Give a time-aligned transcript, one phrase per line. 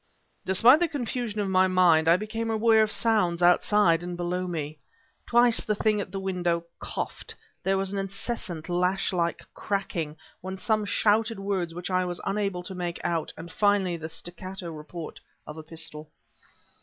[0.45, 4.79] Despite the confusion of my mind I became aware of sounds outside and below me.
[5.27, 10.57] Twice the thing at the window coughed; there was an incessant, lash like cracking, then
[10.57, 15.19] some shouted words which I was unable to make out; and finally the staccato report
[15.45, 16.09] of a pistol.